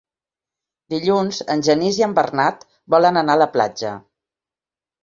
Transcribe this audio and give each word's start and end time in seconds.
Dilluns 0.93 1.43
en 1.57 1.61
Genís 1.69 2.01
i 2.01 2.07
en 2.09 2.17
Bernat 2.23 2.67
volen 2.97 3.25
anar 3.25 3.39
a 3.41 3.45
la 3.45 3.51
platja. 3.59 3.95